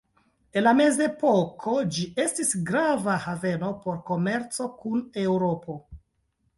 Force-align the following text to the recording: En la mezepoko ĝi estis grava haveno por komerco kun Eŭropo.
En 0.59 0.63
la 0.63 0.71
mezepoko 0.77 1.75
ĝi 1.97 2.07
estis 2.25 2.55
grava 2.71 3.21
haveno 3.29 3.73
por 3.87 4.03
komerco 4.11 4.71
kun 4.83 5.09
Eŭropo. 5.31 5.83